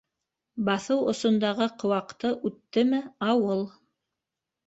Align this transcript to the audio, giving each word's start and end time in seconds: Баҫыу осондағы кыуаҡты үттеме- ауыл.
Баҫыу 0.69 1.01
осондағы 1.11 1.67
кыуаҡты 1.83 2.33
үттеме- 2.51 3.01
ауыл. 3.33 3.61